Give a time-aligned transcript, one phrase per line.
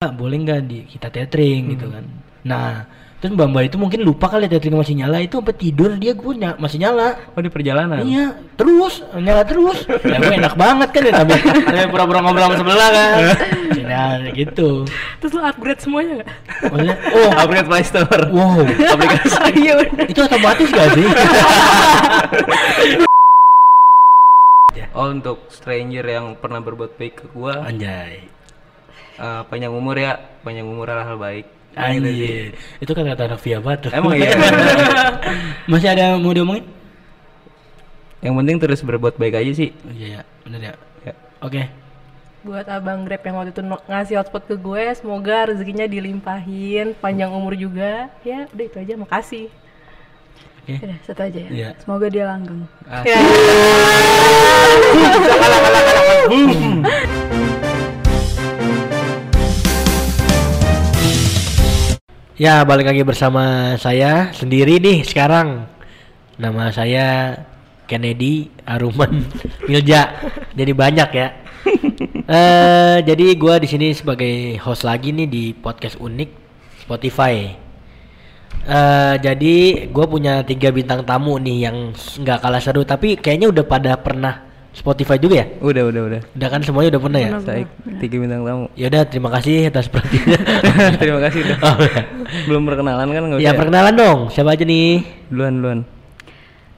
[0.00, 1.76] "Pak, boleh nggak di kita tethering?
[1.76, 2.00] Gitu kan.
[2.40, 2.88] Nah
[3.20, 5.20] terus mbak mbak itu mungkin lupa kali tethering masih nyala.
[5.20, 7.20] Itu sampai tidur dia gue ny- masih nyala.
[7.36, 8.00] Oh di perjalanan.
[8.08, 9.84] iya terus nyala terus.
[10.00, 11.36] Ya gue enak banget kan ya tapi
[11.92, 13.12] pura-pura ngobrol sama sebelah kan.
[13.90, 14.88] Nah gitu.
[15.20, 16.28] Terus lu upgrade semuanya gak?
[16.72, 18.24] Maksudnya, oh Upgrade Play Store.
[18.32, 18.56] wow.
[18.96, 19.36] Aplikasi.
[19.52, 19.74] Iya
[20.08, 21.06] itu otomatis gak sih?
[24.96, 28.39] Oh untuk stranger yang pernah berbuat baik ke gua, anjay
[29.20, 31.46] eh, panjang umur ya, panjang umur adalah hal baik.
[31.70, 34.34] anjir itu kan kata anak via batu Emang iya.
[35.70, 36.66] masih ada mau diomongin
[38.20, 39.70] yang penting terus berbuat baik aja sih.
[39.80, 41.14] Oh, iya ya bener ya Ya.
[41.40, 41.62] oke
[42.40, 47.52] Buat abang Grab yang waktu itu ngasih hotspot ke gue, semoga rezekinya dilimpahin, panjang umur
[47.52, 48.08] juga.
[48.20, 49.46] Ya, udah itu aja, makasih.
[50.58, 51.50] oke Udah, satu aja ya.
[51.52, 51.68] Iya.
[51.78, 52.64] Semoga dia langgeng.
[52.88, 53.20] Ah, Ya.
[62.40, 65.68] Ya, balik lagi bersama saya sendiri nih sekarang.
[66.40, 67.36] Nama saya
[67.84, 69.28] Kennedy Aruman
[69.68, 70.08] Milja.
[70.56, 71.36] Jadi banyak ya.
[72.40, 76.30] eh jadi gua di sini sebagai host lagi nih di podcast unik
[76.88, 77.52] Spotify.
[78.64, 79.56] Eh jadi
[79.92, 84.48] gue punya tiga bintang tamu nih yang nggak kalah seru tapi kayaknya udah pada pernah
[84.70, 85.46] Spotify juga ya.
[85.58, 86.20] udah udah udah.
[86.36, 87.30] Udah kan semuanya udah pernah ya.
[87.42, 87.68] Baik,
[87.98, 88.66] tiga bintang tamu.
[88.78, 90.40] Ya udah terima kasih atas perhatiannya.
[91.02, 91.58] Terima kasih udah.
[91.66, 92.02] Oh, ya.
[92.46, 95.02] Belum perkenalan kan nggak ya usah perkenalan dong, siapa aja nih?
[95.26, 95.80] Duluan duluan.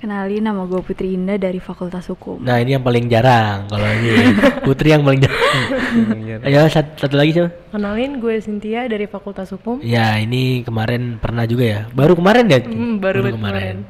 [0.02, 2.42] Kenalin nama gue Putri Indah dari Fakultas Hukum.
[2.42, 4.34] Nah ini yang paling jarang kalau ini
[4.66, 6.42] Putri yang paling jarang.
[6.42, 7.54] Ayo satu, satu lagi siapa?
[7.70, 9.78] Kenalin gue Cynthia dari Fakultas Hukum.
[9.78, 11.80] Ya ini kemarin pernah juga ya.
[11.94, 12.58] Baru kemarin ya?
[12.66, 13.86] Hmm, baru kemarin.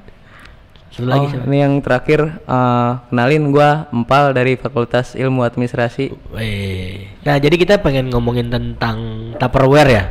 [0.92, 6.12] Satu lagi Oh, ini yang terakhir eh, kenalin gua Empal dari Fakultas Ilmu Administrasi.
[6.36, 7.08] Weh.
[7.24, 10.04] Nah jadi kita pengen ngomongin tentang Tupperware ya.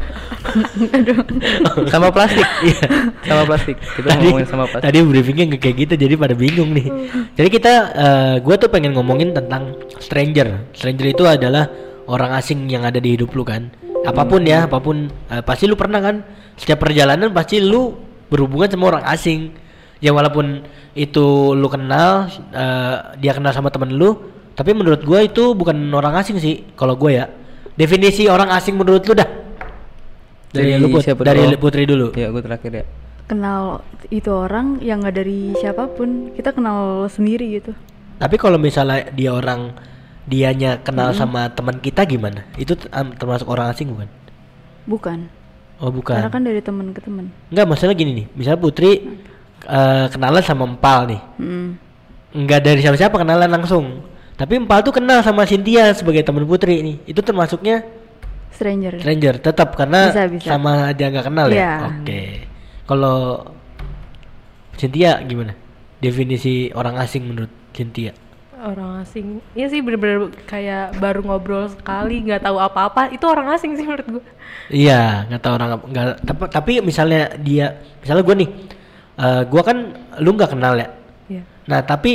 [1.94, 2.42] sama plastik.
[2.66, 2.82] Iya.
[3.30, 3.78] sama plastik.
[3.78, 4.86] Kita tadi, ngomongin sama plastik.
[4.90, 6.88] tadi briefingnya kayak gitu jadi pada bingung nih.
[7.38, 10.66] Jadi kita, eh gue tuh pengen ngomongin tentang stranger.
[10.74, 11.70] Stranger itu adalah
[12.10, 13.70] orang asing yang ada di hidup lu kan.
[14.02, 16.26] Apa pun ya, apa pun eh, pasti lu pernah kan.
[16.58, 17.94] Setiap perjalanan pasti lu
[18.34, 19.61] berhubungan sama orang asing.
[20.02, 20.66] Ya walaupun
[20.98, 24.18] itu lu kenal, eh, dia kenal sama temen lu,
[24.58, 26.66] tapi menurut gue itu bukan orang asing sih.
[26.74, 27.30] Kalau gue ya,
[27.78, 29.30] definisi orang asing menurut lu dah.
[30.52, 31.56] Dari, Dari lu Put, siapa dari dulu?
[31.64, 32.08] Putri dulu.
[32.12, 32.86] Ya, gua terakhir ya.
[33.24, 37.72] Kenal itu orang yang nggak dari siapa pun, kita kenal sendiri gitu.
[38.20, 39.72] Tapi kalau misalnya dia orang
[40.28, 42.44] dianya kenal sama teman kita gimana?
[42.60, 44.10] Itu termasuk orang asing bukan?
[44.84, 45.20] Bukan.
[45.80, 46.20] Oh bukan.
[46.20, 47.32] Karena kan dari teman ke teman.
[47.48, 48.26] Enggak, masalah gini nih.
[48.36, 48.92] Misalnya Putri
[49.72, 51.22] eh, kenalan sama Empal nih.
[51.40, 51.70] Hmm.
[52.32, 54.04] Enggak dari siapa-siapa kenalan langsung.
[54.36, 56.98] Tapi Empal tuh kenal sama Cynthia sebagai teman Putri nih.
[57.06, 57.88] Itu termasuknya
[58.52, 59.00] Stranger.
[59.00, 60.48] stranger tetap karena Bisa, bisa.
[60.52, 61.58] sama dia nggak kenal Iya.
[61.58, 61.72] ya.
[61.88, 62.22] Oke.
[62.86, 63.18] Kalau
[64.76, 65.54] Cynthia gimana?
[65.98, 68.12] Definisi orang asing menurut Cynthia?
[68.58, 69.42] Orang asing.
[69.54, 73.10] Iya sih bener-bener kayak baru ngobrol sekali, nggak tahu apa-apa.
[73.10, 74.24] Itu orang asing sih menurut gue.
[74.70, 78.50] Iya, nggak tahu orang nggak tapi, tapi misalnya dia, misalnya gue nih,
[79.22, 79.78] eh gue kan
[80.20, 80.90] lu nggak kenal ya.
[81.30, 81.42] Iya.
[81.70, 82.14] Nah tapi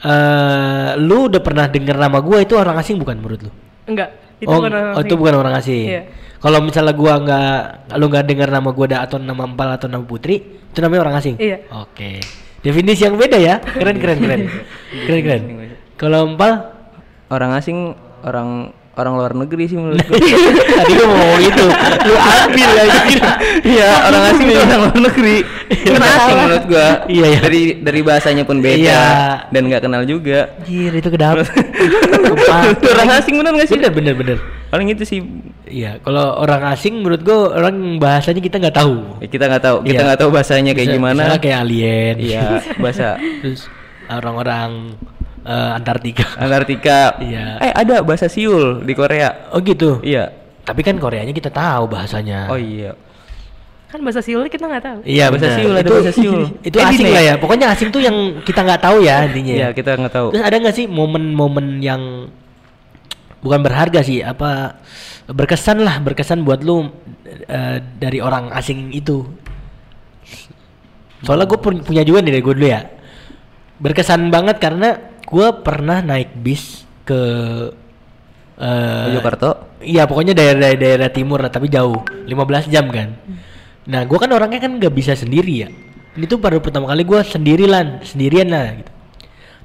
[0.00, 3.52] eh lu udah pernah denger nama gue itu orang asing bukan menurut lu?
[3.86, 4.10] Enggak.
[4.40, 5.18] Itu oh, bukan orang oh, itu asing.
[5.20, 5.86] bukan orang asing.
[5.86, 6.02] Iya.
[6.40, 7.60] Kalau misalnya gua nggak,
[8.00, 11.16] lu nggak dengar nama gua dah atau nama Empal atau nama Putri, itu namanya orang
[11.20, 11.36] asing.
[11.36, 11.68] Iya.
[11.68, 12.16] Oke.
[12.64, 13.60] Definisi yang beda ya.
[13.60, 14.40] Keren keren keren.
[15.04, 15.42] keren keren.
[16.00, 16.80] Kalau Empal
[17.30, 17.94] Orang asing
[18.26, 20.16] orang orang luar negeri sih menurut gua.
[20.78, 21.66] tadi gua mau ngomong itu.
[22.04, 23.00] Lu ambil aja.
[23.60, 25.36] Iya, orang asing itu orang luar negeri.
[25.70, 26.88] Kan asing menurut gua.
[27.06, 27.38] Iya, iya.
[27.40, 29.04] Dari dari bahasanya pun beda Iya.
[29.48, 30.52] dan nggak kenal juga.
[30.58, 31.40] Anjir, itu kedap.
[32.92, 33.76] Orang asing bener nggak sih?
[33.76, 34.38] Bener bener bener.
[34.68, 35.20] Paling itu sih
[35.64, 38.94] Iya, kalau orang asing menurut gua orang bahasanya kita nggak tahu.
[39.18, 40.06] ya, kita nggak tahu, kita Iya.
[40.06, 41.22] nggak tahu bahasanya kayak Bisa- gimana.
[41.38, 42.14] kayak alien.
[42.18, 42.42] Iya,
[42.76, 43.70] bahasa Terus
[44.10, 44.98] orang-orang
[45.44, 46.26] eh, Antartika.
[46.36, 47.00] Antartika.
[47.20, 47.60] Iya.
[47.60, 49.52] Eh, ada bahasa Siul di Korea.
[49.54, 50.00] Oh gitu.
[50.04, 50.32] Iya.
[50.64, 52.46] Tapi kan Koreanya kita tahu bahasanya.
[52.52, 52.94] Oh iya.
[53.90, 54.98] Kan bahasa Siulnya kita nggak tahu.
[55.02, 55.50] Iya Bahasa.
[55.58, 56.42] Siul, ada itu, bahasa Siul.
[56.68, 57.34] Itu asing lah ya.
[57.42, 59.54] Pokoknya asing tuh yang kita nggak tahu ya intinya.
[59.54, 60.28] Iya, kita nggak tahu.
[60.30, 62.30] Terus ada nggak sih momen-momen yang
[63.42, 64.78] bukan berharga sih, apa
[65.26, 66.86] berkesan lah, berkesan buat lu
[67.50, 69.26] eh, dari orang asing itu.
[71.26, 72.86] Soalnya gue punya juga nih dari gue dulu ya.
[73.82, 77.22] Berkesan banget karena gue pernah naik bis ke
[78.60, 79.80] Mojokerto.
[79.80, 81.96] Iya pokoknya daerah daerah timur lah tapi jauh
[82.28, 83.16] 15 jam kan.
[83.88, 85.68] Nah gue kan orangnya kan nggak bisa sendiri ya.
[86.18, 88.92] Ini tuh baru pertama kali gue sendirian sendirian lah gitu.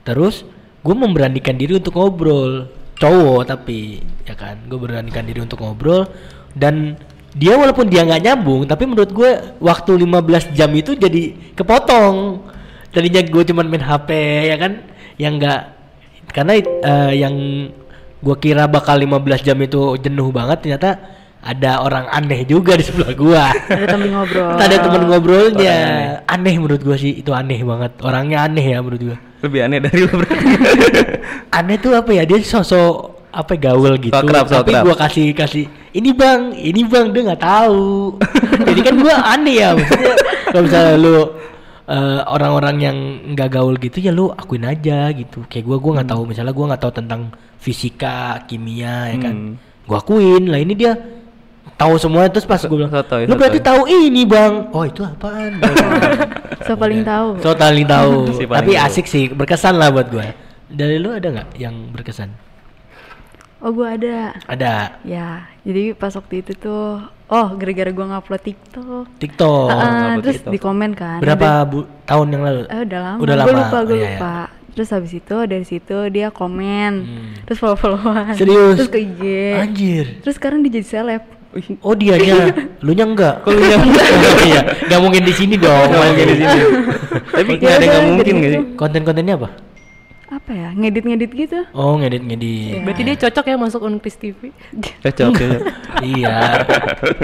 [0.08, 0.48] Terus
[0.80, 6.08] gue memberanikan diri untuk ngobrol cowok tapi ya kan gue beranikan diri untuk ngobrol.
[6.56, 6.96] dan
[7.36, 12.40] dia walaupun dia nggak nyambung tapi menurut gue waktu 15 jam itu jadi kepotong
[12.96, 14.10] tadinya gue cuman main HP
[14.48, 14.80] ya kan
[15.22, 15.62] yang nggak
[16.32, 17.36] karena eh, yang
[18.20, 21.16] gue kira bakal 15 jam itu jenuh banget ternyata
[21.46, 23.54] ada orang aneh juga di sebelah gua.
[23.54, 24.58] Ada temen ngobrol.
[24.66, 25.78] ada temen ngobrolnya.
[26.26, 26.54] Orang aneh.
[26.58, 28.02] Menurut gua sih itu aneh banget.
[28.02, 29.18] Orangnya aneh ya menurut gua.
[29.46, 30.46] Lebih aneh dari lu berarti.
[31.62, 32.26] aneh tuh apa ya?
[32.26, 34.18] Dia sosok apa ya, gaul gitu.
[34.18, 37.14] So akrab, so tapi gua kasih kasih ini bang ini bang.
[37.14, 38.18] Dia nggak tahu.
[38.74, 40.14] Jadi kan gua aneh ya maksudnya.
[40.50, 41.18] Kalau misalnya lu
[41.86, 42.98] eh, orang-orang yang
[43.34, 45.46] nggak gaul gitu ya lu akuin aja gitu.
[45.50, 47.22] Kayak gua gua nggak tahu misalnya gua nggak tahu tentang
[47.62, 49.36] fisika kimia ya kan?
[49.36, 49.54] Hmm.
[49.86, 50.98] gua akuin lah ini dia
[51.78, 54.54] tahu semua terus pas gua bilang Sotoy, lu berarti sotoy." tahu ini bang.
[54.74, 55.58] Oh itu apaan?
[56.66, 57.46] So paling tahu.
[57.46, 58.26] so paling tahu.
[58.58, 60.34] Tapi asik sih berkesan lah buat gua.
[60.66, 62.45] Dari lu ada nggak yang berkesan
[63.66, 64.38] Oh gua ada.
[64.46, 69.06] ada Ya, jadi pas waktu itu tuh, oh gara-gara gua ngupload TikTok.
[69.18, 70.54] TikTok Ah, ngupload terus TikTok.
[70.54, 71.18] di komen kan.
[71.18, 73.18] berapa bu- tahun yang lalu ada- eh, udah lama.
[73.18, 73.58] Udah Gua lama.
[73.60, 74.14] lupa, gue Oh, iya, iya.
[74.14, 74.36] lupa.
[74.70, 77.32] Terus habis itu dari situ dia komen, Hmm.
[77.42, 78.36] terus follow-followan.
[78.36, 78.76] Serius?
[78.78, 79.22] Terus ke IG.
[79.58, 81.24] anjir Terus sekarang dia jadi seleb.
[81.82, 82.36] oh dia nya
[82.84, 84.06] lu nya enggak kok lu nya enggak
[84.46, 86.60] iya nggak mungkin di sini dong Nggak mungkin di sini.
[87.26, 88.60] Tapi Ya nggak ada nggak udah, mungkin nggak sih?
[88.60, 88.76] gitu.
[88.76, 89.50] konten-kontennya apa
[90.36, 90.70] Apa ya?
[90.70, 91.60] Ngedit-ngedit gitu.
[91.72, 94.52] oh ngedit ngedit Berarti dia cocok ya masuk Unpis TV.
[95.00, 95.62] Cocok, cocok.
[96.12, 96.60] iya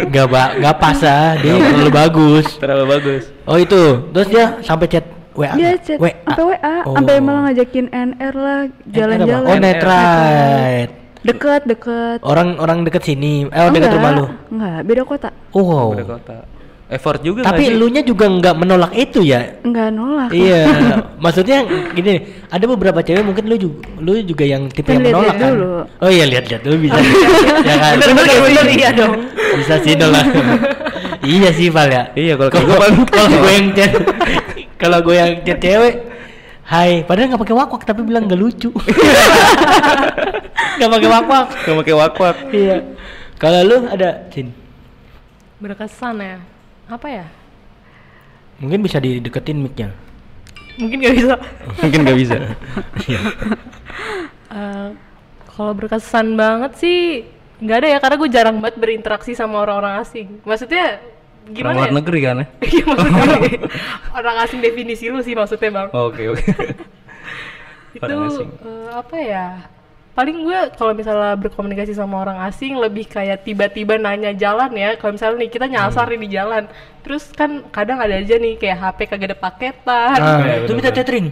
[0.02, 3.24] nggak ba nggak pas ah dia terlalu bagus Terlalu bagus.
[3.44, 6.96] oh itu terus dia sampai chat WA Dia chat WA sampai WA, Oh.
[6.96, 9.46] sampai malah ngajakin NR lah, jalan-jalan.
[9.46, 10.92] oh netrite
[11.22, 12.18] Deket, deket.
[12.24, 15.30] orang orang deket sini eh oh, deket Enggak, rumah lu Enggak, beda kota.
[15.52, 16.38] oh wow Udah kota.
[16.92, 20.28] Effort juga tapi nggak lu nya juga nggak menolak itu ya Enggak nolak.
[20.36, 20.68] iya,
[21.24, 21.64] maksudnya
[21.96, 22.20] gini,
[22.52, 25.50] ada beberapa cewek mungkin lu juga lu juga yang tipe Kan yang menolak kan.
[25.56, 25.72] dulu.
[26.04, 27.00] Oh iya lihat-lihat dulu bisa.
[27.70, 27.94] ya kan.
[27.96, 29.14] Kayak bener, iya dong.
[29.56, 30.26] Bisa sih nolak.
[31.32, 32.04] iya sih Val ya.
[32.12, 32.68] Iya, kalau kayak
[33.08, 33.92] Kalau gue yang chat
[34.76, 35.96] kalau gue yang chat cewek
[36.68, 38.72] Hai, padahal nggak pakai wakwak tapi bilang nggak lucu.
[40.80, 41.48] Nggak pakai wakwak.
[41.68, 42.36] Nggak pakai wakwak.
[42.52, 42.78] Iya.
[43.36, 44.56] Kalau lu ada, Cin?
[45.60, 46.38] Berkesan ya.
[46.88, 47.26] Apa ya?
[48.58, 49.90] Mungkin bisa dideketin mic-nya.
[50.78, 51.36] Mungkin gak bisa.
[51.82, 52.36] Mungkin nggak bisa.
[54.52, 54.88] Eh,
[55.48, 56.98] kalau berkesan banget sih
[57.62, 60.42] nggak ada ya karena gue jarang banget berinteraksi sama orang-orang asing.
[60.44, 61.00] Maksudnya
[61.42, 61.96] Orang gimana luar ya?
[61.98, 62.46] negeri kan ya?
[62.70, 63.26] Iya maksudnya
[64.14, 65.88] orang asing definisi lu sih maksudnya bang.
[65.92, 66.44] Oke, oke.
[67.92, 68.50] itu orang asing.
[68.62, 69.46] eh, apa ya?
[70.12, 74.96] Paling gue kalau misalnya berkomunikasi sama orang asing lebih kayak tiba-tiba nanya jalan ya.
[74.96, 76.12] Kalau misalnya nih kita nyasar Hmm.
[76.12, 76.64] nih di jalan,
[77.00, 80.18] terus kan kadang ada aja nih kayak HP kagak ada paketan.
[80.18, 80.76] Ah, Iya, itu bener-bener.
[80.76, 81.28] minta tethering.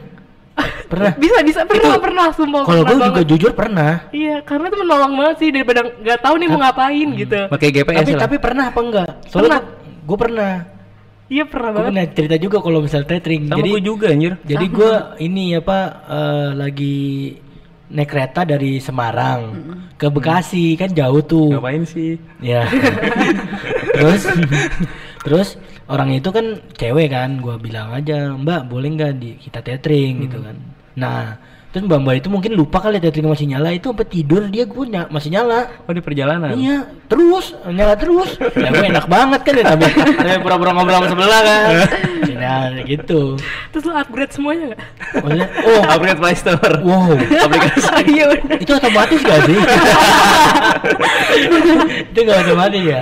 [0.92, 1.12] Pernah.
[1.16, 3.92] Bisa bisa pernah pernah sumpah Kalau pernah gue juga jujur pernah.
[4.10, 7.40] Iya, karena itu menolong banget sih daripada nggak tahu nih mau ngapain gitu.
[7.48, 8.22] Pakai GPS tapi lah.
[8.22, 9.10] tapi pernah apa enggak?
[9.28, 9.60] Soalnya
[10.02, 10.54] gue pernah.
[11.30, 11.90] Iya pernah Gue banget.
[11.94, 13.44] pernah cerita juga kalau misal tethering.
[13.46, 14.34] Sama jadi gue juga anjir.
[14.42, 14.92] jadi gue
[15.22, 15.78] ini apa
[16.10, 16.98] eh, lagi
[17.90, 19.42] naik kereta dari Semarang
[19.98, 21.58] ke Bekasi kan jauh tuh.
[21.58, 22.22] Ngapain sih?
[22.40, 22.70] Ya.
[23.98, 24.24] terus
[25.26, 25.50] terus
[25.90, 30.38] orang itu kan cewek kan, gua bilang aja, "Mbak, boleh nggak di kita tethering gitu
[30.40, 30.56] kan."
[30.96, 31.36] Nah,
[31.69, 34.86] terus Mbak Mbak itu mungkin lupa kali tethering masih nyala itu sampai tidur dia gue
[34.86, 35.69] ny- masih nyala.
[35.86, 36.57] Oh di perjalanan.
[36.57, 38.42] Iya, terus nyala terus.
[38.57, 41.66] Ya gue enak banget kan ya tapi tapi pura-pura ngobrol sama sebelah kan.
[42.40, 43.35] Nah, gitu.
[43.69, 44.81] Terus lu upgrade semuanya nggak?
[45.19, 46.76] Maksudnya, oh, Upgrade Play Store.
[46.81, 47.11] wow.
[47.19, 47.88] Aplikasi.
[48.09, 48.26] Iya.
[48.57, 49.57] Itu otomatis gak sih?
[52.09, 53.02] itu gak otomatis ya?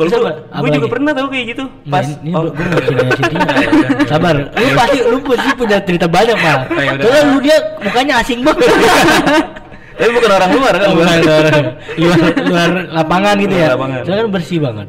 [0.00, 0.32] Kalau gue,
[0.64, 1.64] gue juga pernah tahu kayak gitu.
[1.84, 3.88] Nah, Pas ini oh, gue nggak bisa ngasih dia.
[4.10, 6.56] Sabar, lu pasti lu pasti punya cerita banyak udah.
[7.04, 8.64] Soalnya lu dia mukanya asing banget.
[10.00, 10.88] tapi bukan orang luar kan?
[10.96, 11.54] Bukan luar,
[12.00, 13.68] luar, luar lapangan gitu Luar ya.
[13.76, 13.98] lapangan.
[14.08, 14.88] Soalnya kan bersih banget.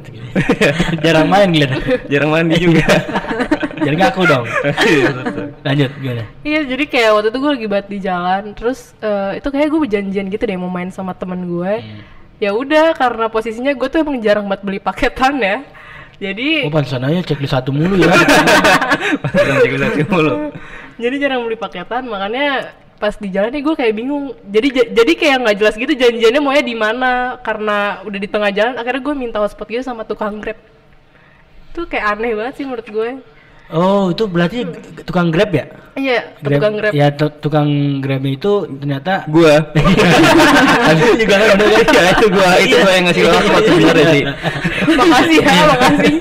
[1.04, 1.76] Jarang main gitu.
[2.08, 2.88] Jarang mandi juga.
[3.82, 4.46] Jadi ngaku dong.
[4.64, 5.10] Iya.
[5.68, 6.24] Lanjut gimana?
[6.48, 9.80] Iya jadi kayak waktu itu gue lagi banget di jalan terus eh, itu kayak gue
[9.84, 11.74] berjanjian gitu deh mau main sama temen gue.
[11.84, 12.02] Hmm.
[12.42, 15.62] Ya udah karena posisinya gue tuh emang jarang banget beli paketan ya.
[16.18, 18.10] Jadi Oh pantesan aja checklist satu mulu ya.
[19.22, 20.50] Nanti gue liat mulu.
[20.98, 24.34] jadi jarang beli paketan makanya pas di jalan nih gue kayak bingung.
[24.50, 28.50] Jadi ja- jadi kayak nggak jelas gitu janjiannya maunya di mana karena udah di tengah
[28.50, 30.58] jalan akhirnya gue minta hotspot gitu sama tukang grab.
[31.74, 33.10] Itu kayak aneh banget sih menurut gue.
[33.72, 34.68] Oh itu berarti
[35.04, 35.66] tukang grab ya?
[35.92, 36.92] Iya, tukang grab.
[36.92, 37.68] Ya tu- tukang
[38.00, 39.60] grab itu ternyata Gua.
[40.88, 41.80] Tapi juga kan ada Ya
[42.12, 44.24] itu gua, itu gua yang ngasih hotspot sebenarnya sih.
[44.92, 46.16] makasih ya, makasih.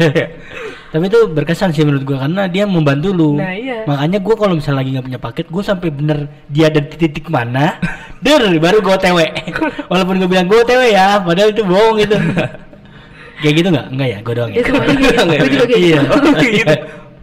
[0.90, 3.30] Tapi itu berkesan sih menurut gua karena dia membantu lu.
[3.38, 3.87] Nah, iya.
[3.87, 7.26] Makanya gua kalau misalnya lagi nggak punya paket, gua sampai bener dia ada di titik
[7.26, 7.78] mana,
[8.25, 9.19] der baru gua OTW.
[9.90, 12.14] Walaupun gua bilang gua OTW ya, padahal itu bohong itu.
[13.40, 13.87] Kayak gitu nggak?
[13.88, 14.64] Enggak ya, gue doang Ya ya.
[14.69, 15.64] semuanya kayak gitu.
[15.73, 16.00] Iya.
[16.52, 16.75] gitu.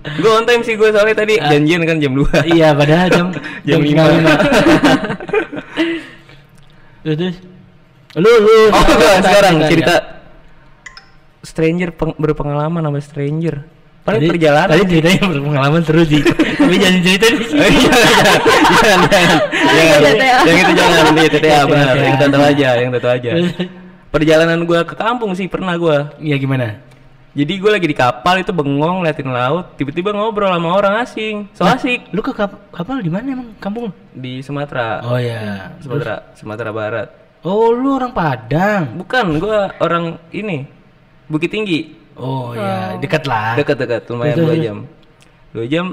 [0.04, 3.28] Gue on time sih gue soalnya tadi janjian kan jam 2 Iya, padahal jam
[3.68, 4.04] Jam lima.
[7.04, 7.36] terus terus.
[8.18, 9.96] Lu lu Oh enggak, sekarang cerita, cerita
[11.44, 13.56] stranger peng- berpengalaman sama stranger.
[14.02, 14.70] Paling Tadi- perjalanan.
[14.72, 16.24] Tadi ceritanya berpengalaman seru sih.
[16.24, 17.60] Tapi jangan cerita di sini.
[18.80, 20.16] Jangan, jangan, jangan,
[20.48, 23.32] yang itu jangan, nanti TTA benar, yang tahu aja, yang tahu aja.
[24.08, 26.16] Perjalanan gua ke kampung sih pernah gua.
[26.18, 26.80] Iya gimana?
[27.38, 31.62] Jadi gue lagi di kapal itu bengong liatin laut, tiba-tiba ngobrol sama orang asing, so
[31.62, 35.70] asik Lu ke kap- kapal di mana emang kampung di Sumatera, Oh ya.
[35.78, 37.08] Sumatera, Sumatera Barat.
[37.46, 38.98] Oh, lu orang Padang.
[38.98, 40.66] Bukan, gua orang ini
[41.30, 43.54] Bukit Tinggi, Oh ya, dekat lah.
[43.54, 44.64] dekat-dekat, lumayan dua terus.
[44.66, 44.78] jam,
[45.54, 45.86] dua jam.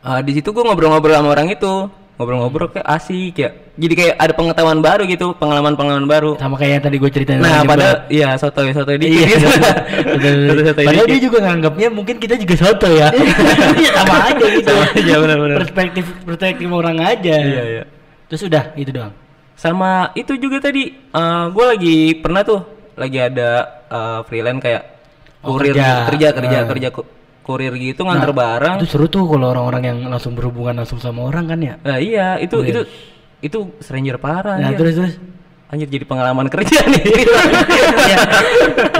[0.00, 3.50] Ah, di situ gua ngobrol-ngobrol sama orang itu, ngobrol-ngobrol kayak asik ya.
[3.80, 6.30] Jadi kayak ada pengetahuan baru gitu, pengalaman-pengalaman baru.
[6.36, 7.40] Sama kayak yang tadi gue ceritain.
[7.40, 9.08] Nah, pada iya soto soto dikit.
[9.08, 9.46] Iya, gitu.
[10.52, 13.08] Soto-soto Padahal dia juga nganggapnya mungkin kita juga soto ya.
[13.72, 14.68] Iya sama aja gitu.
[14.68, 15.56] Sama aja, benar-benar.
[15.64, 17.34] Perspektif perspektif orang aja.
[17.40, 17.84] Iya, iya.
[18.28, 19.16] Terus udah itu doang.
[19.56, 20.92] Sama itu juga tadi
[21.48, 22.60] gue lagi pernah tuh
[22.96, 23.50] lagi ada
[23.88, 24.82] eh, freelance kayak
[25.40, 26.04] Oh, kurir kerja.
[26.04, 26.66] kerja kerja Ah.
[26.68, 27.08] kerja, ku-
[27.40, 28.76] kurir gitu nganter barang.
[28.76, 31.74] Itu seru tuh kalau orang-orang yang langsung berhubungan langsung sama orang kan ya.
[31.80, 32.68] Nah, iya, itu Kurir.
[32.68, 32.80] itu
[33.40, 34.78] itu stranger parah Nah, anjir.
[34.78, 35.14] terus terus
[35.70, 36.98] Anjir jadi pengalaman kerja nih.
[38.10, 38.18] Ya,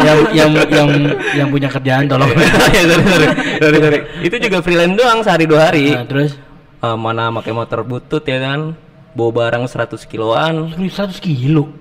[0.06, 0.88] yang yang yang
[1.34, 2.30] yang punya kerjaan tolong.
[2.76, 3.26] Ya, sorry, sorry,
[3.58, 3.98] sorry, sorry.
[4.22, 5.90] Itu juga freelance doang sehari dua hari.
[5.90, 6.38] Nah, terus
[6.80, 8.72] Eh, mana pakai motor butut ya kan.
[9.12, 10.70] Bawa barang 100 kiloan.
[10.78, 11.74] 100 kilo.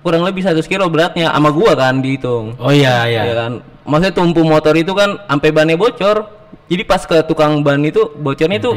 [0.00, 2.56] Kurang lebih 100 kilo beratnya sama gua kan dihitung.
[2.56, 3.22] Oh iya iya.
[3.28, 3.52] ya kan
[3.84, 6.24] maksudnya tumpu motor itu kan sampai bannya bocor
[6.70, 8.70] jadi pas ke tukang ban itu bocornya itu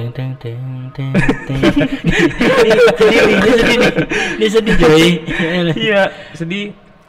[2.98, 3.92] sedih dia sedih nih.
[4.38, 5.08] Dia sedih coy.
[5.78, 6.02] iya
[6.34, 6.64] sedih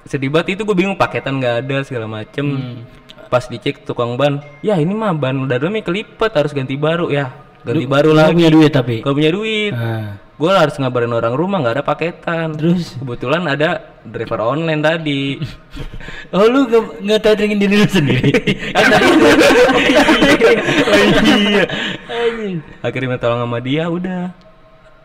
[0.05, 2.85] sedih banget itu gue bingung paketan nggak ada segala macem Hmm.
[3.27, 7.33] pas dicek tukang ban ya ini mah ban udah dalamnya kelipet harus ganti baru ya
[7.65, 9.01] ganti baru lagi punya duit tapi.
[9.01, 13.79] gak punya duit Nah, gue harus ngabarin orang rumah nggak ada paketan terus kebetulan ada
[14.03, 15.39] driver online tadi
[16.35, 18.31] Oh lu nggak nggak tethering diri lu sendiri?
[18.75, 21.65] kan tadi oh iya
[22.09, 22.57] Anjing.
[22.83, 24.23] akhirnya minta tolong sama dia udah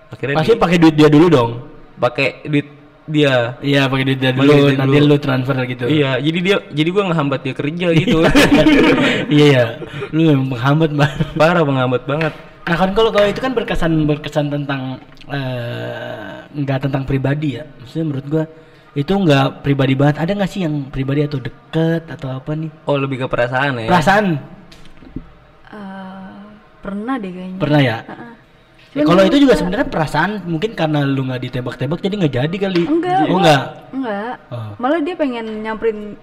[0.10, 1.52] akhirnya Pasti pakai duit dia dulu dong.
[1.96, 2.68] pakai duit
[3.06, 5.10] dia Iya pakai duit dia dulu, duit nanti dulu.
[5.10, 5.86] lu transfer gitu.
[5.86, 8.18] Iya, jadi dia jadi gua ngehambat dia kerja gitu.
[9.34, 9.66] iya ya,
[10.10, 11.26] lu memang menghambat banget.
[11.34, 12.34] Parah menghambat banget.
[12.70, 17.66] Nah kan kalau kalau itu kan berkesan berkesan tentang eh, nggak tentang pribadi ya.
[17.82, 18.46] Maksudnya menurut gua
[18.94, 20.22] itu nggak pribadi banget.
[20.22, 22.70] Ada nggak sih yang pribadi atau deket atau apa nih?
[22.86, 23.90] Oh, lebih ke perasaan ya.
[23.90, 24.26] Perasaan
[25.70, 26.42] Eh,
[26.82, 27.60] pernah deh kayaknya.
[27.62, 27.98] pernah ya?
[28.06, 28.34] Heeh.
[28.90, 32.84] Ya, kalau itu juga sebenarnya perasaan mungkin karena lu nggak ditembak-tembak jadi nggak jadi kali.
[32.90, 33.22] Enggak.
[33.30, 33.64] Oh enggak.
[33.94, 34.34] Enggak.
[34.50, 34.72] Oh.
[34.82, 36.18] Malah dia pengen nyamperin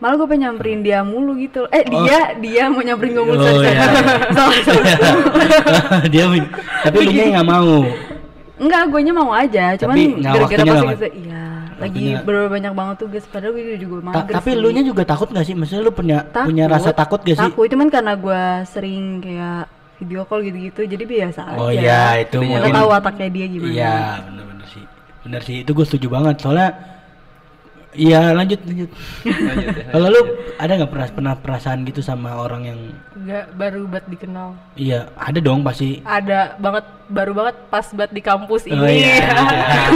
[0.00, 1.68] Malah gue pengen nyamperin dia mulu gitu.
[1.68, 3.36] Eh dia dia mau nyamperin gue mulu.
[3.38, 3.84] Oh iya.
[4.32, 4.94] Salah, salah.
[6.08, 6.24] Dia
[6.80, 7.84] tapi lu nya nggak mau.
[8.56, 9.64] Enggak, gue nya mau aja.
[9.76, 11.06] Cuman Tapi gara-gara pas gitu.
[11.20, 11.44] Iya.
[11.80, 13.24] Lagi bener banyak banget tugas.
[13.24, 14.60] Padahal gue juga Ta- mager tapi sih.
[14.60, 15.54] lu nya juga takut nggak sih?
[15.56, 17.44] Maksudnya lu punya punya rasa takut gak sih?
[17.46, 19.64] Takut, cuman karena gue sering kayak
[19.96, 21.60] video call gitu-gitu, jadi biasa aja.
[21.60, 23.68] Oh iya, itu mungkin- tahu wataknya dia gimana.
[23.70, 24.84] Iya, bener-bener sih.
[25.20, 26.40] Bener sih, itu gue setuju banget.
[26.40, 26.68] Soalnya,
[27.92, 28.90] iya lanjut lanjut.
[29.86, 30.20] Kalau lu
[30.56, 32.80] ada nggak pernah pernah perasaan gitu sama orang yang,
[33.12, 34.48] Enggak baru buat dikenal.
[34.74, 35.98] iya ada dong pasti.
[36.00, 39.02] Ada banget baru banget pas buat di kampus Oh ini.
[39.02, 39.34] iya.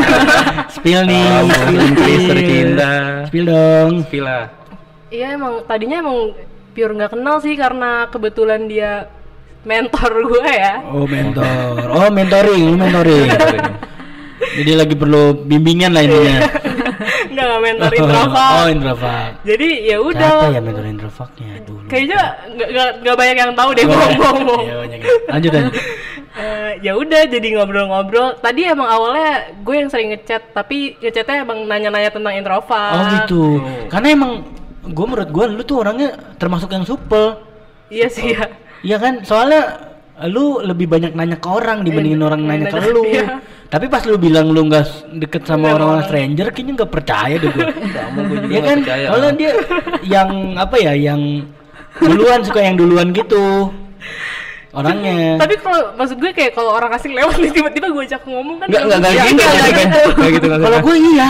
[0.74, 2.48] spill nih, Ampun, spill, Mister spill.
[2.48, 2.92] Cinta.
[3.30, 3.90] Spill dong.
[4.08, 4.38] Villa.
[5.08, 6.18] Iya emang tadinya emang
[6.74, 9.06] pure nggak kenal sih karena kebetulan dia
[9.62, 10.82] mentor gue ya.
[10.90, 13.30] Oh mentor, oh mentoring, lu mentoring.
[14.54, 16.38] Jadi lagi perlu bimbingan lah intinya.
[17.30, 18.66] Enggak nggak mentor Oh, introvert.
[18.68, 19.32] introvert.
[19.42, 20.34] Jadi ya Siapa udah.
[20.48, 21.86] ya mentor introvertnya dulu?
[21.86, 24.62] Kayaknya nggak nggak banyak yang tahu deh ngomong-ngomong.
[24.62, 25.08] Iya banyak ya.
[25.30, 25.74] Lanjut lanjut.
[26.34, 28.28] Eh, ya udah jadi ngobrol-ngobrol.
[28.38, 32.90] Tadi emang awalnya gue yang sering ngechat, tapi ngechatnya emang nanya-nanya tentang introvert.
[32.90, 33.42] Oh gitu.
[33.86, 34.32] Karena emang
[34.82, 37.38] gue menurut gue lu tuh orangnya termasuk yang supel.
[37.86, 38.50] Iya sih ya.
[38.82, 39.22] Iya kan?
[39.22, 39.62] Soalnya
[40.26, 43.02] lu lebih banyak nanya ke orang dibandingin Iya, orang nanya ke lu.
[43.06, 43.38] iya.
[43.74, 44.86] Tapi pas lu bilang lu nggak
[45.18, 47.66] deket sama Nggak orang-orang stranger, kayaknya nggak percaya deh gue.
[47.90, 48.78] Kamu gue juga Iya nggak kan?
[48.78, 49.06] percaya.
[49.10, 49.52] Soalnya dia
[50.06, 50.92] yang apa ya?
[50.94, 51.20] Yang
[51.98, 53.74] duluan suka yang duluan gitu.
[54.74, 55.34] Orangnya.
[55.42, 58.66] Tapi kalau maksud gue kayak kalau orang asing lewat nih tiba-tiba gue ajak ngomong kan
[58.70, 59.42] Enggak enggak enggak ya, gitu.
[59.42, 59.74] enggak, gitu.
[59.74, 60.00] gitu.
[60.06, 60.46] Enggak gitu.
[60.54, 61.28] Kalau gue iya.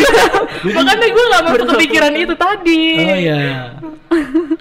[0.78, 2.82] Makanya gue gak masuk kepikiran itu tadi.
[3.10, 3.38] Oh iya.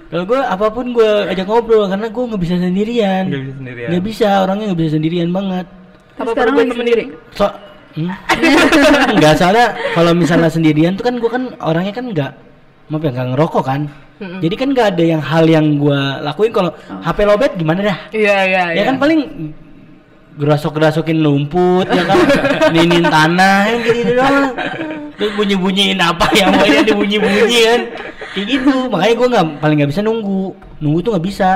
[0.09, 3.23] Kalau gue apa pun gue ajak ngobrol karena gue nggak bisa sendirian.
[3.29, 3.89] Nggak bisa sendirian.
[3.93, 5.67] Nggak bisa orangnya nggak bisa sendirian banget.
[6.15, 7.03] Apa sekarang gue lagi sendiri?
[7.35, 7.45] So,
[7.99, 8.09] hmm?
[9.19, 12.31] nggak soalnya kalau misalnya sendirian tuh kan gue kan orangnya kan nggak
[12.89, 13.81] maaf ya nggak ngerokok kan.
[14.15, 16.55] Jadi kan nggak ada yang hal yang gua lakuin.
[16.55, 16.71] Kalau
[17.03, 17.97] HP lobet gimana dah?
[18.15, 19.51] Iya iya ya kan paling
[20.39, 22.19] gerasok gerasokin lumput ya kan?
[22.73, 24.55] Ninin tanah yang gitu doang.
[25.19, 27.81] Terus bunyi bunyiin apa yang pokoknya dibunyi bunyi kan?
[28.31, 28.73] Kayak gitu.
[28.87, 30.43] Makanya gua nggak paling nggak bisa nunggu.
[30.79, 31.51] Nunggu tuh nggak bisa.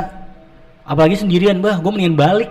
[0.84, 2.50] Apalagi sendirian bah gua mendingan balik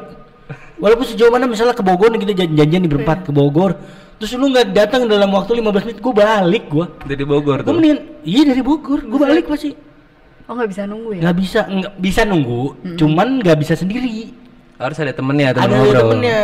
[0.79, 3.75] walaupun sejauh mana misalnya ke Bogor nih kita jan- janjian di berempat ke Bogor
[4.19, 6.87] terus lu nggak datang dalam waktu 15 menit gua balik gua.
[7.07, 7.75] Dari Bogor gua tuh.
[7.75, 8.99] mendingan iya dari Bogor.
[9.07, 9.71] Gua balik pasti.
[10.49, 11.21] Oh nggak bisa nunggu ya?
[11.23, 12.63] nggak bisa nggak bisa nunggu
[12.97, 14.33] cuman nggak bisa sendiri.
[14.79, 16.03] Harus ada temennya, temen ada ngobrol.
[16.15, 16.43] temennya.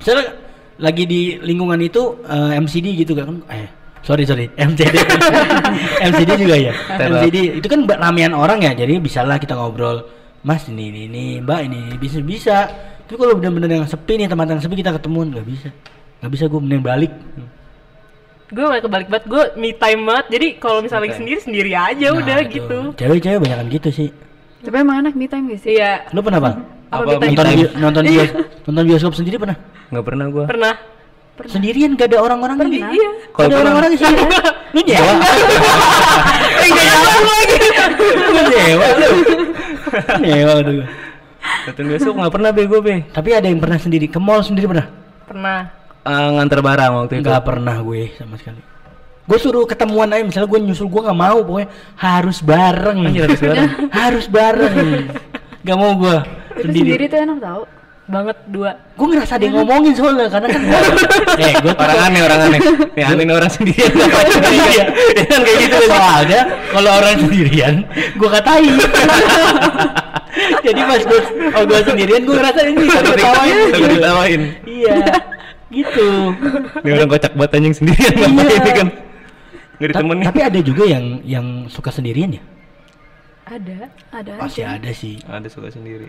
[0.00, 0.26] Misalnya
[0.80, 3.40] lagi di lingkungan itu eh, MCD gitu kan?
[3.48, 3.68] Eh
[4.04, 4.48] sorry sorry.
[4.68, 4.96] MCD
[6.02, 6.72] MCD juga ya.
[6.92, 10.04] MCD itu kan ramean orang ya jadi bisalah kita ngobrol.
[10.38, 12.56] Mas ini ini, ini mbak ini, ini bisa bisa
[13.08, 15.68] tapi kalau benar-benar yang sepi nih teman yang sepi kita ketemuan nggak bisa.
[16.18, 17.12] Nggak bisa gue mending balik.
[18.48, 20.26] Gue malah kebalik banget gue me time banget.
[20.30, 21.20] Jadi kalau misalnya lagi time.
[21.20, 22.50] sendiri sendiri aja Nah, udah itu.
[22.54, 22.78] gitu.
[22.94, 24.08] Cewek-cewek banyak gitu sih.
[24.58, 25.72] Tapi emang enak me time gak sih?
[25.74, 26.04] iya.
[26.10, 26.56] Lu pernah bang?
[26.88, 28.30] Apa Apa nonton bio- nonton bios
[28.64, 29.56] nonton bioskop sendiri pernah?
[29.88, 30.44] Nggak pernah gua.
[30.44, 30.74] pernah.
[31.40, 32.90] Sendirian gak ada orang-orang lagi Pernah.
[32.90, 33.08] iya.
[33.30, 34.06] Kalau ada pernah- orang-orang sih
[34.68, 35.12] lu nyewa?
[36.58, 37.56] Enggak nyambung lagi.
[38.26, 39.10] Lu nyewa lu.
[40.20, 40.76] Nyewa tuh
[41.38, 42.94] Nonton besok nggak pernah be gue be.
[43.10, 44.86] tapi ada yang pernah sendiri ke mall sendiri pernah?
[45.24, 45.58] Pernah.
[46.02, 47.28] Eh, nganter barang waktu itu.
[47.28, 48.60] nggak pernah gue sama sekali.
[49.28, 51.68] Gue suruh ketemuan aja misalnya gue nyusul gue nggak mau pokoknya
[52.00, 52.98] harus bareng.
[53.04, 53.68] Anjir, harus bareng.
[54.00, 54.76] harus bareng.
[55.60, 56.16] Nggak mau gue
[56.64, 57.62] sendiri, sendiri tuh enak tau.
[58.08, 58.70] Banget dua.
[58.96, 60.62] Gue ngerasa dia ngomongin soalnya karena kan
[61.44, 62.60] eh gue tuh Orang aneh, orang aneh.
[62.96, 63.92] Ya aneh nih orang sendirian.
[64.72, 64.84] iya.
[65.28, 65.76] Kan kayak gitu.
[65.92, 66.40] Soalnya
[66.72, 67.74] kalau orang sendirian
[68.16, 68.74] gue katain
[70.66, 74.40] jadi pas gue oh gue sendirian gue ngerasa ini Takut ketawain takut ditawain.
[74.64, 74.96] iya
[75.68, 76.08] gitu
[76.80, 78.26] Ini orang kocak banget anjing sendirian Iya.
[78.26, 78.88] ngapain kan.
[79.78, 80.24] Nggak Ta- ditemenin.
[80.24, 82.42] tapi ada juga yang yang suka sendirian ya
[83.46, 86.08] ada Ada pasti aja ada sih Ada suka sendiri.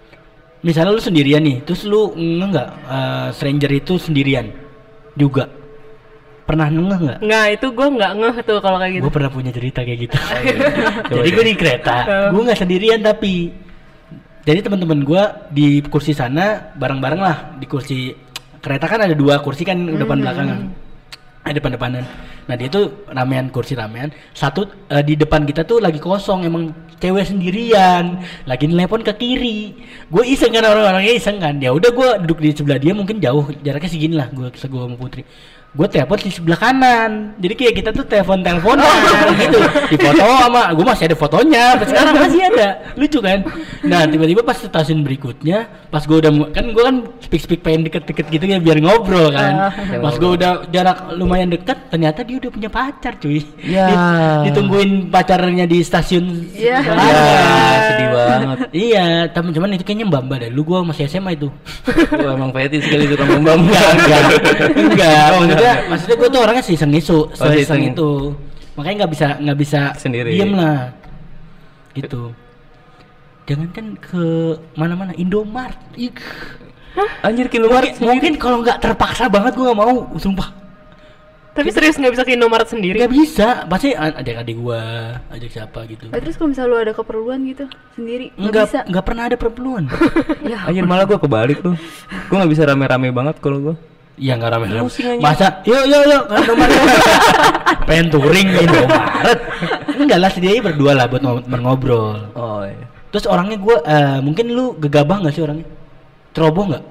[0.59, 4.47] misalnya lu sendirian nih terus lu nge nggak eh, stranger itu sendirian
[5.13, 5.47] juga
[6.41, 9.51] pernah nengah nggak nggak itu gue nggak ngeh tuh kalau kayak gitu gue pernah punya
[9.51, 10.41] cerita kayak gitu Coba
[11.15, 11.31] jadi deh.
[11.31, 11.95] gue di kereta
[12.27, 13.53] gue nggak sendirian tapi
[14.47, 18.15] jadi teman-teman gue di kursi sana bareng-bareng lah di kursi
[18.59, 20.89] kereta kan ada dua kursi kan depan belakangan
[21.49, 22.03] ada depan-depanan.
[22.45, 24.13] Nah dia tuh ramean kursi ramean.
[24.37, 26.69] Satu eh, di depan kita tuh lagi kosong emang
[27.01, 28.21] cewek sendirian.
[28.45, 29.73] Lagi nelpon ke kiri.
[30.11, 31.57] Gue iseng kan orang-orangnya iseng kan.
[31.57, 34.95] Ya udah gue duduk di sebelah dia mungkin jauh jaraknya segini lah gue gue sama
[34.99, 35.25] putri
[35.69, 37.37] gue telepon di sebelah kanan.
[37.37, 38.89] Jadi kayak kita tuh telepon teleponan
[39.37, 39.59] gitu.
[39.85, 42.67] Di foto sama gue masih ada fotonya sampai sekarang masih ada.
[42.97, 43.39] Lucu kan?
[43.85, 48.25] Nah tiba-tiba pas stasiun berikutnya pas gue udah kan gue kan speak speak pengen deket-deket
[48.27, 49.69] gitu ya biar ngobrol kan.
[50.01, 53.45] Pas gue udah jarak lumayan deket ternyata dia udah punya pacar cuy.
[53.61, 53.85] Ya.
[53.85, 53.99] Di-
[54.49, 56.81] ditungguin pacarnya di stasiun Iya.
[56.81, 57.05] sebelah.
[57.05, 57.21] Ya,
[57.85, 58.57] sedih banget.
[58.73, 61.53] iya tapi cuman itu kayaknya mbak mbak lu gue masih SMA itu.
[62.09, 63.69] Gua emang fetis sekali suka membam.
[63.69, 64.21] enggak enggak.
[64.73, 67.81] Enggak maksudnya maksudnya gue tuh orangnya iseng isu Oh, iseng iseng.
[67.89, 68.09] itu.
[68.73, 70.31] Makanya nggak bisa nggak bisa Sendiri.
[70.31, 70.95] diem lah.
[71.91, 72.31] Gitu.
[73.43, 74.23] Jangan kan ke
[74.73, 76.13] mana-mana Indomart Ih,
[77.21, 80.53] Anjir kilo mungkin, mungkin kalau nggak terpaksa banget gue nggak mau sumpah.
[81.49, 82.95] Tapi serius nggak bisa ke Indomaret sendiri?
[82.95, 83.47] Nggak bisa.
[83.65, 84.81] Pasti a- adik gue
[85.27, 86.07] ajak siapa gitu.
[86.07, 88.79] Eh, terus kalau misalnya lu ada keperluan gitu sendiri nggak bisa?
[88.85, 89.83] nggak pernah ada perempuan
[90.47, 91.75] ya Anjir malah gua kebalik tuh.
[92.29, 93.75] Gua nggak bisa rame-rame banget kalau gua.
[94.19, 94.51] Iya nggak.
[94.83, 95.21] Pusing aja.
[95.21, 96.79] Masa yuk yuk yuk ke Indomaret.
[97.83, 99.39] Pengen touring ke Indomaret.
[99.95, 102.29] Enggak lah sendiri berdua lah buat ngob- ngobrol.
[102.33, 102.83] Oh iya.
[103.09, 105.65] Terus orangnya gua eh, mungkin lu gegabah nggak sih orangnya?
[106.29, 106.83] Ceroboh nggak?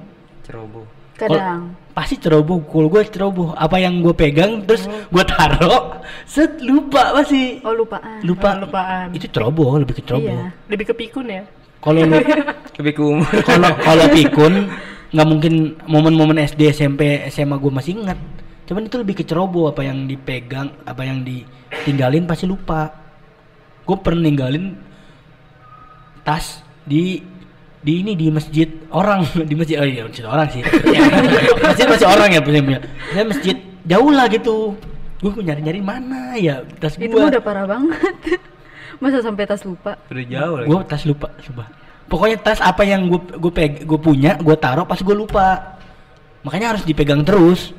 [0.43, 0.85] Ceroboh.
[1.15, 2.63] kadang Pasti ceroboh.
[2.63, 7.59] Kalau gue ceroboh, apa yang gue pegang terus gue taro, set lupa pasti.
[7.59, 8.55] oh lupaan Lupa.
[8.55, 9.07] Oh, lupaan.
[9.11, 10.31] Itu ceroboh, lebih ke ceroboh.
[10.31, 10.47] Iya.
[10.65, 11.43] lebih ke pikun ya
[11.77, 12.15] Kalau lu
[12.79, 13.27] Lebih ke umur.
[13.43, 14.53] kalau kalau pikun
[15.09, 15.53] nggak mungkin
[15.89, 18.19] momen-momen SD SMP SMA gue masih ingat.
[18.69, 22.93] Cuman itu lebih ke ceroboh apa yang dipegang apa yang ditinggalin pasti lupa.
[23.81, 24.77] Gue pernah ninggalin
[26.21, 27.25] tas di
[27.81, 29.25] di ini di masjid orang.
[29.49, 30.61] Di masjid oh iya masjid orang sih.
[31.65, 32.79] Masjid masih orang ya punya punya
[33.15, 33.57] Saya masjid
[33.89, 34.77] jauh lah gitu.
[35.19, 38.13] Gue nyari nyari mana ya tas gue itu udah parah banget.
[39.01, 39.97] Masa sampai tas lupa?
[40.11, 40.67] Udah jauh lagi.
[40.69, 41.78] gue tas lupa coba
[42.09, 45.77] pokoknya tas apa yang gue gue peg gue punya gue taruh pas gue lupa.
[46.41, 47.71] Makanya harus dipegang terus.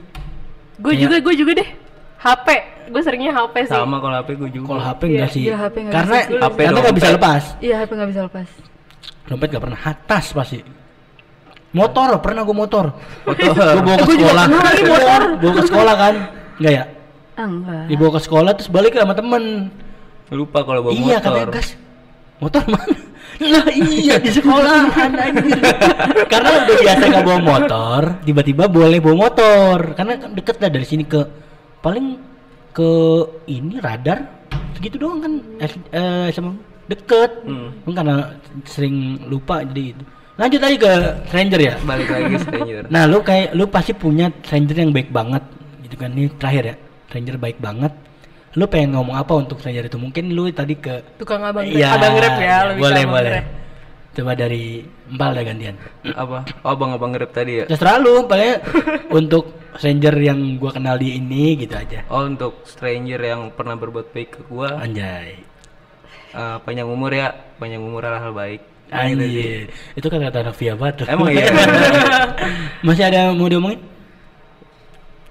[0.76, 1.08] Gue Iya.
[1.08, 1.68] juga gue juga deh.
[2.20, 2.46] HP
[2.88, 3.72] gue seringnya HP sih.
[3.72, 4.66] Sama kalau HP gua juga.
[4.68, 5.42] kalau HP enggak Iya, sih.
[5.42, 6.40] iya, HP nggak karena bisa.
[6.40, 7.42] HP karena nggak bisa lepas.
[7.58, 8.48] Iya HP nggak bisa lepas.
[9.24, 9.78] Dompet nggak pernah.
[10.04, 10.58] Tas pasti.
[11.70, 12.84] Motor pernah gue motor.
[13.24, 13.54] Motor.
[13.72, 14.46] gue bawa ke Gua juga sekolah.
[14.50, 15.20] lagi motor.
[15.38, 16.14] bawa ke sekolah kan?
[16.58, 16.84] Enggak ya?
[17.32, 19.44] Ah, enggak dibawa ke sekolah terus balik sama temen.
[20.28, 21.24] Lupa kalau bawa iya motor.
[21.24, 21.68] katanya gas
[22.40, 22.96] motor mana
[23.52, 25.60] lah iya di sekolahan anjir
[26.32, 30.86] karena udah biasa nggak bawa motor tiba-tiba boleh bawa motor karena kan deket lah dari
[30.88, 31.20] sini ke
[31.80, 32.20] paling
[32.76, 32.90] ke
[33.48, 34.24] ini radar
[34.76, 36.52] segitu doang kan eh, eh, sama
[36.90, 37.70] deket Hmm.
[37.86, 38.34] Karena
[38.66, 40.02] sering lupa jadi gitu
[40.40, 40.92] lanjut lagi ke
[41.30, 42.82] stranger ya Balik lagi ke stranger.
[42.88, 45.44] Nah, lu kayak lu pasti punya stranger yang baik banget
[45.84, 46.10] gitu kan.
[46.16, 46.76] Ini terakhir ya.
[47.12, 47.92] Stranger baik banget.
[48.58, 49.94] Lu pengen ngomong apa untuk stranger itu?
[49.94, 53.42] Mungkin lu tadi ke Tukang abang Iya, abang grab ya, iya, lebih boleh abang boleh.
[54.10, 55.74] Coba dari Empal dah gantian.
[56.02, 56.38] Apa?
[56.66, 57.64] Oh, abang-abang grab tadi ya.
[57.70, 58.58] Terserah lu, paling
[59.22, 62.02] untuk stranger yang gua kenal di ini gitu aja.
[62.10, 65.38] Oh, untuk stranger yang pernah berbuat baik ke gua, Anjay.
[66.34, 68.62] eh, panjang umur ya, panjang umur adalah hal baik.
[68.90, 69.22] Nah, gitu.
[69.22, 69.66] Anjir.
[69.94, 71.02] Itu kan kata Novia Batu.
[71.06, 71.46] Emang iya.
[72.86, 73.78] Masih ada mau diomongin?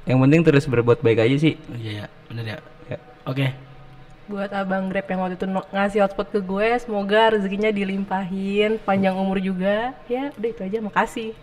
[0.07, 1.53] Yang penting terus berbuat baik aja sih.
[1.75, 2.59] Iya, ya, bener ya.
[3.29, 3.31] Ya.
[3.31, 3.53] Oke.
[4.29, 9.37] Buat abang grab yang waktu itu ngasih hotspot ke gue, semoga rezekinya dilimpahin, panjang umur
[9.37, 9.93] juga.
[10.09, 11.33] Ya, udah itu aja, makasih.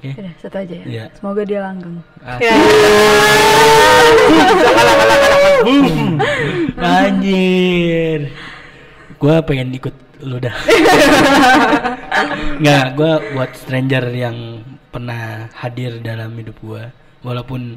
[0.00, 0.16] Oke.
[0.16, 0.84] Udah, satu aja ya.
[0.88, 1.04] Iya.
[1.12, 2.00] Semoga dia langgeng.
[2.40, 2.56] Ya.
[7.04, 8.32] Anjir.
[9.20, 9.92] Gua pengen ikut
[10.24, 10.56] lu dah.
[12.64, 16.88] Nggak, gua buat stranger yang pernah hadir dalam hidup gua.
[17.20, 17.76] Walaupun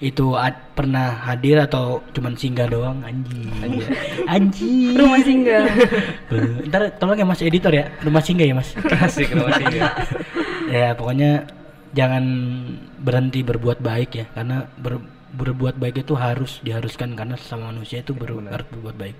[0.00, 3.84] itu ad- pernah hadir atau cuman singgah doang anjir.
[4.24, 4.96] Anjir.
[4.96, 5.64] Rumah singgah.
[6.32, 8.72] Eh, Ntar tolong ya Mas editor ya, rumah singgah ya Mas.
[8.76, 9.92] Asik rumah singgah.
[10.72, 11.44] ya pokoknya
[11.92, 12.24] jangan
[13.02, 18.14] berhenti berbuat baik ya karena ber- berbuat baik itu harus diharuskan karena sesama manusia itu
[18.14, 19.16] ber- harus berbuat baik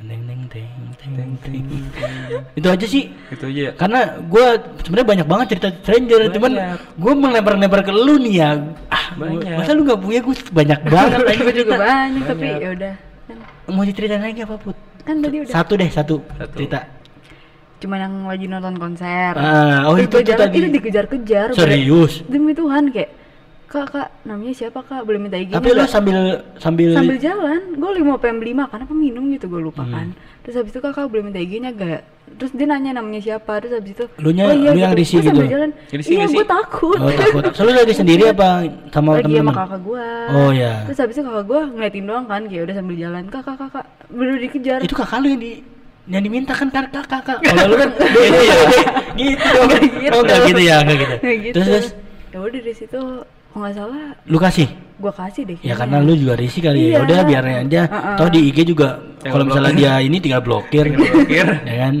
[0.00, 1.64] Teng, teng, teng, teng, teng, teng.
[2.58, 3.72] itu aja sih Itu aja ya.
[3.76, 4.46] karena gue
[4.80, 6.52] sebenarnya banyak banget cerita stranger cuman
[6.96, 8.50] gue melempar-lempar ke lu nih ya
[8.88, 9.56] ah gua- Banyak.
[9.56, 12.94] masa lu nggak punya gue banyak banget Gue juga banyak tapi ya udah.
[13.68, 15.52] mau diceritain lagi apa put Kan tadi udah.
[15.52, 16.54] satu deh satu, Satu.
[16.56, 16.80] cerita
[17.76, 19.32] Cuma yang lagi nonton konser.
[19.32, 20.56] Ah, oh, itu gua tuh jalan, tadi.
[20.58, 21.48] Itu dikejar-kejar.
[21.54, 23.08] serius Demi Tuhan kayak
[23.70, 25.00] kak kak namanya siapa kak?
[25.00, 26.18] Boleh minta IG tapi lu sambil
[26.56, 27.60] sambil sambil jalan.
[27.72, 29.94] Gue lima PM lima karena peminum gitu gue lupa Hmm.
[29.94, 30.06] kan.
[30.40, 32.02] Terus habis itu kakak boleh minta IG-nya gak
[32.32, 33.52] terus dia nanya namanya siapa.
[33.58, 35.54] Terus habis itu Lu nya- lu yang risih Gua sambil gitu?
[35.54, 35.70] jalan.
[35.92, 36.98] Iya gue takut.
[36.98, 37.42] Oh takut.
[37.56, 38.48] Selalu lagi sendiri apa
[38.88, 40.72] sama lagi sama teman-teman kakak gue Oh, iya.
[40.84, 44.36] terus habis itu kakak gue ngeliatin doang kan kayak udah sambil jalan kakak kakak bener
[44.40, 44.78] dikejar.
[44.80, 45.52] Itu kakak lu yang di
[46.08, 48.56] yang diminta kan kakak kakak kalau lu kan gitu ya
[49.14, 49.46] gitu.
[49.48, 49.70] Dong.
[49.78, 50.10] Gitu.
[50.10, 51.14] oh enggak gitu ya enggak gitu.
[51.22, 51.54] Gitu.
[51.54, 51.86] Terus terus?
[52.30, 53.00] Ya udah dari situ
[53.50, 54.06] kalau nggak salah?
[54.26, 54.68] Lu kasih?
[55.00, 56.84] Gue kasih deh ya karena lu juga risih kali ya.
[56.92, 56.98] Iya.
[57.08, 57.82] udah biar aja.
[57.88, 58.16] Uh-uh.
[58.20, 60.92] toh di IG juga kalau misalnya dia ini tinggal blokir.
[60.92, 61.46] Blokir.
[61.68, 61.94] ya kan?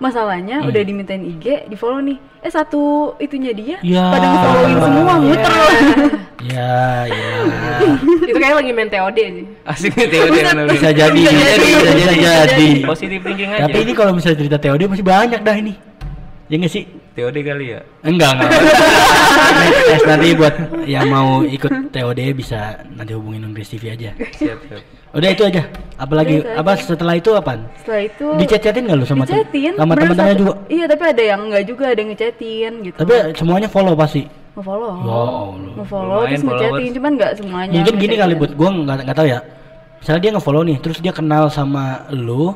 [0.00, 2.16] Masalahnya udah dimintain IG di follow nih.
[2.40, 4.08] Eh satu itunya dia Ya.
[4.08, 5.72] pada nge-followin semua muter loh.
[6.38, 7.28] Ya ya.
[8.24, 9.46] Itu kayak lagi main TOD sih.
[9.66, 11.68] Asik nih Teo Teo bisa jadi bisa jadi.
[11.76, 12.68] bisa jadi, jadi.
[12.86, 13.62] Positif thinking aja.
[13.66, 15.74] tapi ini kalau misalnya cerita TOD masih banyak dah ini.
[16.48, 16.84] Ya nggak sih
[17.18, 17.80] TOD kali ya.
[18.00, 18.50] Enggak, enggak.
[19.58, 20.54] Next, next nanti buat
[20.86, 24.10] yang mau ikut TOD bisa nanti hubungin Nungris TV aja.
[24.14, 24.82] Siap, siap.
[25.08, 25.62] Udah itu aja.
[25.96, 27.64] Apalagi Udah itu apa setelah itu apaan?
[27.76, 30.52] setelah itu Dicet-cetin enggak lu sama dicetin sama teman-temannya juga?
[30.68, 34.22] iya tapi ada yang enggak juga ada yang ngechatin gitu Tapi semuanya follow pasti.
[34.54, 35.74] nge-follow Ya Allah.
[35.74, 36.94] nge-follow Lumayan terus ngechatin followers.
[36.94, 39.40] cuman enggak semuanya Mungkin gini kali buat gua nggak nggak tahu ya.
[39.98, 42.54] Misalnya dia nge-follow nih, terus dia kenal sama lu,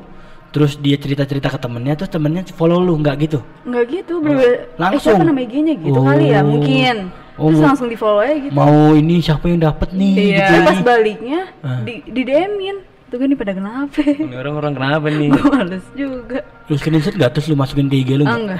[0.53, 3.39] terus dia cerita-cerita ke temennya, terus temennya follow lu nggak gitu?
[3.65, 5.17] enggak gitu bener eh Langsung?
[5.17, 6.47] siapa nama IG-nya gitu kali ya Oh.
[6.47, 6.97] mungkin
[7.33, 10.13] Oh, terus langsung di follow aja gitu Mau ini siapa yang dapet nih?
[10.13, 10.37] Iya.
[10.37, 11.81] Gitu Eh, pas baliknya Ah.
[11.81, 12.77] di di DM-in
[13.09, 15.29] tuh kan ini pada kenapa Ini orang-orang kenapa nih?
[15.33, 18.37] gue males juga Lu screenshot gak terus lu masukin ke IG lu nggak?
[18.37, 18.59] enggak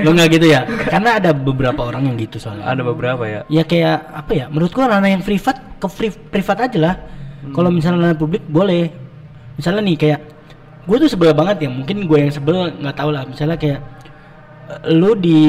[0.00, 0.62] Lu nggak gitu ya?
[0.62, 2.62] Karena ada beberapa orang yang gitu soalnya.
[2.64, 3.40] Ada beberapa ya.
[3.46, 6.94] ya kayak apa ya menurut gua ranah yang privat ke free, privat aja lah
[7.50, 8.94] kalau misalnya ranah publik boleh
[9.54, 10.20] misalnya nih kayak
[10.84, 13.24] gue tuh sebel banget ya mungkin gue yang sebel nggak tahu lah.
[13.24, 13.80] Misalnya kayak
[14.68, 15.40] eh, lu di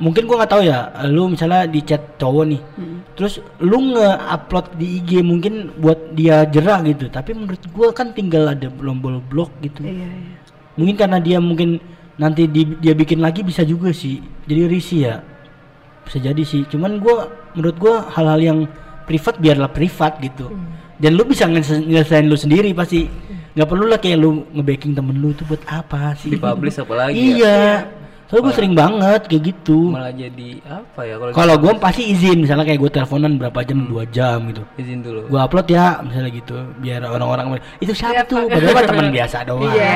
[0.00, 2.60] mungkin gua nggak tahu ya lu misalnya di chat cowok nih
[3.12, 8.48] terus lu nge-upload di IG mungkin buat dia jerah gitu tapi menurut gua kan tinggal
[8.48, 9.84] ada tombol blok gitu.
[9.84, 10.40] Iya iya.
[10.80, 11.76] Mungkin karena dia mungkin
[12.16, 15.16] nanti di- dia bikin lagi bisa juga sih jadi risih ya.
[16.08, 18.58] Bisa jadi sih cuman gua menurut gua hal-hal yang
[19.04, 20.48] privat biarlah privat gitu.
[20.96, 23.04] Dan lu bisa nyelesain lu sendiri pasti
[23.50, 26.30] nggak perlu lah kayak lu nge-backing temen lu itu buat apa sih?
[26.30, 27.24] Dipublish apa lagi ya?
[27.34, 27.60] iya.
[28.30, 29.90] Soalnya gua sering banget kayak gitu.
[29.90, 33.90] Malah jadi apa ya kalau kalau gua pasti izin misalnya kayak gua teleponan berapa jam?
[33.90, 34.62] Dua jam gitu.
[34.78, 35.26] Izin dulu.
[35.26, 38.46] gua upload ya misalnya gitu biar orang-orang itu siapa tuh?
[38.46, 39.66] Padahal mah teman biasa doang.
[39.66, 39.92] Iya.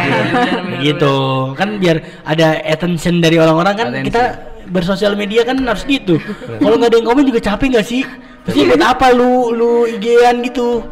[0.82, 1.14] gitu.
[1.54, 4.06] Kan biar ada attention dari orang-orang kan Attention.
[4.10, 4.22] kita
[4.66, 6.18] bersosial media kan harus gitu.
[6.58, 8.02] Kalau nggak ada yang komen juga capek nggak sih?
[8.44, 10.82] Terus buat apa lu lu IG-an gitu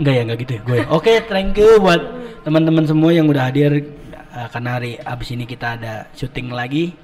[0.00, 0.78] Enggak ya, enggak gitu ya gue.
[0.88, 2.00] Oke, thank you buat
[2.40, 6.94] teman-teman semua yang udah hadir Eh, karena hari abis ini kita ada syuting lagi.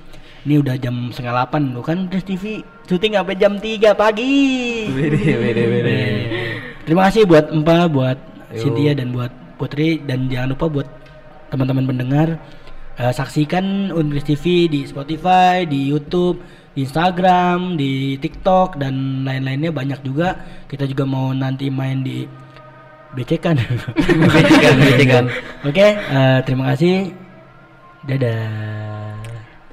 [0.46, 4.86] Ini udah jam setengah delapan lu kan Pres TV syuting sampai jam 3 pagi.
[4.94, 5.98] Bede, bede, bede.
[6.86, 8.14] Terima kasih buat Empa, buat
[8.54, 8.62] Yo.
[8.62, 10.88] Cynthia dan buat Putri dan jangan lupa buat
[11.50, 12.38] teman-teman pendengar
[12.94, 16.38] eh, saksikan Unpris TV di Spotify, di YouTube,
[16.78, 20.38] di Instagram, di TikTok dan lain-lainnya banyak juga.
[20.70, 22.22] Kita juga mau nanti main di
[23.16, 23.56] becekan.
[23.56, 25.24] Becekan, becekan.
[25.64, 27.16] Oke, eh, terima kasih.
[28.06, 29.18] Dadah.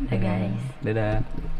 [0.02, 0.64] Udah guys.
[0.82, 1.53] Dadah.